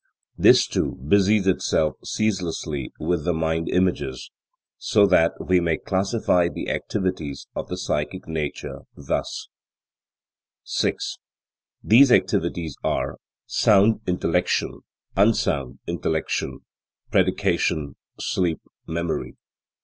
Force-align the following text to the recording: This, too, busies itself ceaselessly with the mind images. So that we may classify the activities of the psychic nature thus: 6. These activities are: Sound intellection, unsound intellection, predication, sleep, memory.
This, 0.35 0.65
too, 0.65 0.93
busies 1.07 1.45
itself 1.45 1.93
ceaselessly 2.03 2.91
with 2.99 3.23
the 3.23 3.35
mind 3.35 3.69
images. 3.69 4.31
So 4.79 5.05
that 5.05 5.33
we 5.39 5.59
may 5.59 5.77
classify 5.77 6.49
the 6.49 6.71
activities 6.71 7.45
of 7.55 7.67
the 7.67 7.77
psychic 7.77 8.27
nature 8.27 8.79
thus: 8.95 9.47
6. 10.63 11.17
These 11.83 12.11
activities 12.11 12.75
are: 12.83 13.17
Sound 13.45 14.01
intellection, 14.07 14.79
unsound 15.15 15.77
intellection, 15.87 16.61
predication, 17.11 17.95
sleep, 18.19 18.59
memory. 18.87 19.35